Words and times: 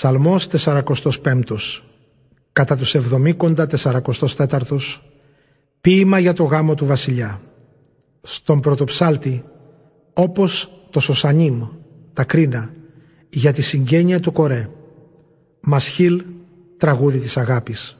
Ψαλμός 0.00 0.48
45 0.52 1.42
Κατά 2.52 2.76
τους 2.76 2.94
εβδομήκοντα 2.94 3.66
τεσσαρακοστός 3.66 4.36
τέταρτος 4.36 5.02
Ποίημα 5.80 6.18
για 6.18 6.32
το 6.32 6.44
γάμο 6.44 6.74
του 6.74 6.86
βασιλιά. 6.86 7.40
Στον 8.22 8.60
πρωτοψάλτη 8.60 9.44
Όπως 10.12 10.70
το 10.90 11.00
Σωσανίμ 11.00 11.68
Τα 12.12 12.24
κρίνα 12.24 12.70
Για 13.30 13.52
τη 13.52 13.62
συγγένεια 13.62 14.20
του 14.20 14.32
Κορέ. 14.32 14.68
Μασχίλ 15.60 16.22
Τραγούδι 16.76 17.18
της 17.18 17.36
αγάπης. 17.36 17.98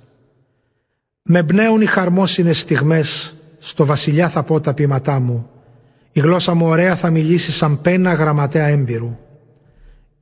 Με 1.22 1.42
μπνέουν 1.42 1.80
οι 1.80 1.86
χαρμόσυνες 1.86 2.58
στιγμές 2.58 3.36
Στο 3.58 3.84
βασιλιά 3.84 4.28
θα 4.28 4.42
πω 4.42 4.60
τα 4.60 4.74
ποίηματά 4.74 5.18
μου. 5.18 5.50
Η 6.12 6.20
γλώσσα 6.20 6.54
μου 6.54 6.66
ωραία 6.66 6.96
θα 6.96 7.10
μιλήσει 7.10 7.52
σαν 7.52 7.80
πένα 7.80 8.14
γραμματέα 8.14 8.66
έμπειρου 8.66 9.16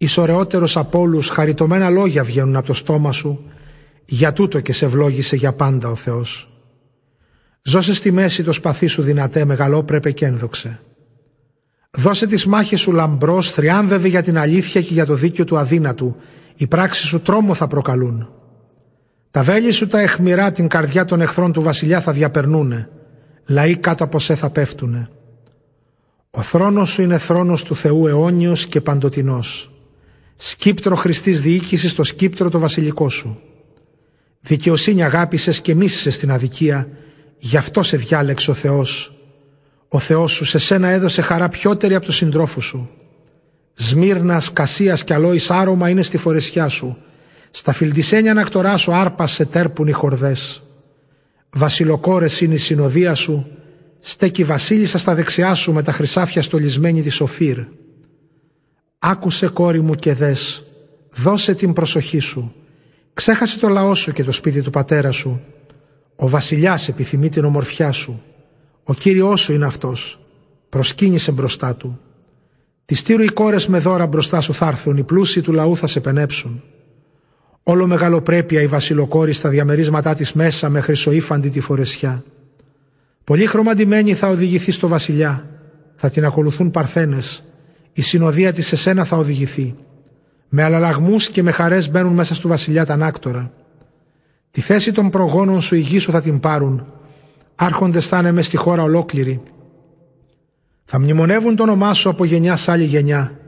Εις 0.00 0.18
ωραιότερος 0.18 0.76
από 0.76 0.98
όλους 0.98 1.28
χαριτωμένα 1.28 1.90
λόγια 1.90 2.24
βγαίνουν 2.24 2.56
από 2.56 2.66
το 2.66 2.72
στόμα 2.72 3.12
σου, 3.12 3.44
για 4.04 4.32
τούτο 4.32 4.60
και 4.60 4.72
σε 4.72 4.84
ευλόγησε 4.84 5.36
για 5.36 5.52
πάντα 5.52 5.88
ο 5.88 5.94
Θεός. 5.94 6.50
Ζώσε 7.62 7.94
στη 7.94 8.10
μέση 8.10 8.44
το 8.44 8.52
σπαθί 8.52 8.86
σου 8.86 9.02
δυνατέ, 9.02 9.44
μεγαλόπρεπε 9.44 10.10
και 10.10 10.26
ένδοξε. 10.26 10.80
Δώσε 11.90 12.26
τις 12.26 12.46
μάχες 12.46 12.80
σου 12.80 12.92
λαμπρός, 12.92 13.50
θριάμβευε 13.50 14.08
για 14.08 14.22
την 14.22 14.38
αλήθεια 14.38 14.82
και 14.82 14.92
για 14.92 15.06
το 15.06 15.14
δίκιο 15.14 15.44
του 15.44 15.58
αδύνατου. 15.58 16.16
Οι 16.56 16.66
πράξεις 16.66 17.06
σου 17.06 17.20
τρόμο 17.20 17.54
θα 17.54 17.66
προκαλούν. 17.66 18.28
Τα 19.30 19.42
βέλη 19.42 19.70
σου 19.70 19.86
τα 19.86 20.00
εχμηρά 20.00 20.52
την 20.52 20.68
καρδιά 20.68 21.04
των 21.04 21.20
εχθρών 21.20 21.52
του 21.52 21.62
βασιλιά 21.62 22.00
θα 22.00 22.12
διαπερνούνε. 22.12 22.88
Λαοί 23.46 23.76
κάτω 23.76 24.04
από 24.04 24.18
σε 24.18 24.34
θα 24.34 24.50
πέφτουνε. 24.50 25.08
Ο 26.30 26.42
θρόνος 26.42 26.90
σου 26.90 27.02
είναι 27.02 27.18
θρόνος 27.18 27.62
του 27.62 27.76
Θεού 27.76 28.06
αιώνιος 28.06 28.66
και 28.66 28.80
παντοτινός 28.80 29.72
σκύπτρο 30.40 30.96
χρηστή 30.96 31.30
διοίκησης 31.30 31.90
στο 31.90 32.02
σκύπτρο 32.02 32.50
το 32.50 32.58
βασιλικό 32.58 33.08
σου. 33.08 33.40
Δικαιοσύνη 34.40 35.02
αγάπησες 35.02 35.60
και 35.60 35.74
μίσησες 35.74 36.18
την 36.18 36.30
αδικία, 36.30 36.88
γι' 37.38 37.56
αυτό 37.56 37.82
σε 37.82 37.96
διάλεξε 37.96 38.50
ο 38.50 38.54
Θεός. 38.54 39.12
Ο 39.88 39.98
Θεός 39.98 40.32
σου 40.32 40.44
σε 40.44 40.58
σένα 40.58 40.88
έδωσε 40.88 41.22
χαρά 41.22 41.48
πιότερη 41.48 41.94
από 41.94 42.04
τους 42.04 42.16
συντρόφους 42.16 42.64
σου. 42.64 42.90
Σμύρνας, 43.74 44.52
κασίας 44.52 45.04
και 45.04 45.14
αλόης 45.14 45.50
άρωμα 45.50 45.88
είναι 45.88 46.02
στη 46.02 46.16
φορεσιά 46.16 46.68
σου. 46.68 46.96
Στα 47.50 47.72
φιλτισένια 47.72 48.30
ανακτορά 48.30 48.76
σου 48.76 48.94
άρπα 48.94 49.26
σε 49.26 49.44
τέρπουν 49.44 49.86
οι 49.86 49.92
χορδές. 49.92 50.62
Βασιλοκόρες 51.50 52.40
είναι 52.40 52.54
η 52.54 52.58
συνοδεία 52.58 53.14
σου. 53.14 53.46
Στέκει 54.00 54.44
βασίλισσα 54.44 54.98
στα 54.98 55.14
δεξιά 55.14 55.54
σου 55.54 55.72
με 55.72 55.82
τα 55.82 55.92
χρυσάφια 55.92 56.42
στολισμένη 56.42 57.02
της 57.02 57.14
Σοφύρ. 57.14 57.58
Άκουσε 58.98 59.48
κόρη 59.48 59.80
μου 59.80 59.94
και 59.94 60.14
δες, 60.14 60.64
δώσε 61.14 61.54
την 61.54 61.72
προσοχή 61.72 62.18
σου. 62.18 62.54
Ξέχασε 63.14 63.58
το 63.58 63.68
λαό 63.68 63.94
σου 63.94 64.12
και 64.12 64.24
το 64.24 64.32
σπίτι 64.32 64.62
του 64.62 64.70
πατέρα 64.70 65.10
σου. 65.10 65.40
Ο 66.16 66.28
βασιλιάς 66.28 66.88
επιθυμεί 66.88 67.28
την 67.28 67.44
ομορφιά 67.44 67.92
σου. 67.92 68.22
Ο 68.82 68.94
Κύριός 68.94 69.40
σου 69.40 69.52
είναι 69.52 69.66
αυτός. 69.66 70.20
Προσκύνησε 70.68 71.32
μπροστά 71.32 71.74
του. 71.74 72.00
Τη 72.84 72.94
στήρου 72.94 73.22
οι 73.22 73.28
κόρες 73.28 73.66
με 73.66 73.78
δώρα 73.78 74.06
μπροστά 74.06 74.40
σου 74.40 74.54
θα 74.54 74.66
έρθουν, 74.66 74.96
οι 74.96 75.02
πλούσιοι 75.02 75.40
του 75.40 75.52
λαού 75.52 75.76
θα 75.76 75.86
σε 75.86 76.00
πενέψουν. 76.00 76.62
Όλο 77.62 77.86
μεγαλοπρέπεια 77.86 78.62
η 78.62 78.66
βασιλοκόρη 78.66 79.32
στα 79.32 79.48
διαμερίσματά 79.48 80.14
της 80.14 80.32
μέσα 80.32 80.68
με 80.68 80.80
χρυσοήφαντη 80.80 81.48
τη 81.48 81.60
φορεσιά. 81.60 82.24
Πολύ 83.24 83.46
χρωμαντημένη 83.46 84.14
θα 84.14 84.28
οδηγηθεί 84.28 84.70
στο 84.70 84.88
βασιλιά. 84.88 85.46
Θα 85.94 86.10
την 86.10 86.24
ακολουθούν 86.24 86.70
παρθένες 86.70 87.47
η 87.98 88.02
συνοδεία 88.02 88.52
της 88.52 88.66
σε 88.66 88.76
σένα 88.76 89.04
θα 89.04 89.16
οδηγηθεί. 89.16 89.74
Με 90.48 90.62
αλλαλαγμούς 90.62 91.28
και 91.28 91.42
με 91.42 91.50
χαρές 91.50 91.90
μπαίνουν 91.90 92.12
μέσα 92.12 92.34
στο 92.34 92.48
βασιλιά 92.48 92.86
τα 92.86 92.92
ανάκτορα. 92.92 93.52
Τη 94.50 94.60
θέση 94.60 94.92
των 94.92 95.10
προγόνων 95.10 95.60
σου 95.60 95.74
η 95.74 95.80
γη 95.80 95.98
σου 95.98 96.12
θα 96.12 96.20
την 96.20 96.40
πάρουν. 96.40 96.86
Άρχοντες 97.54 98.06
θα 98.06 98.18
είναι 98.18 98.32
μες 98.32 98.46
στη 98.46 98.56
χώρα 98.56 98.82
ολόκληρη. 98.82 99.42
Θα 100.84 100.98
μνημονεύουν 100.98 101.56
το 101.56 101.62
όνομά 101.62 101.94
σου 101.94 102.10
από 102.10 102.24
γενιά 102.24 102.56
σ' 102.56 102.68
άλλη 102.68 102.84
γενιά. 102.84 103.38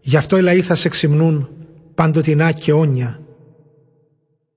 Γι' 0.00 0.16
αυτό 0.16 0.38
οι 0.38 0.42
λαοί 0.42 0.62
θα 0.62 0.74
σε 0.74 0.88
ξυμνούν 0.88 1.48
παντοτινά 1.94 2.52
και 2.52 2.72
όνια. 2.72 3.20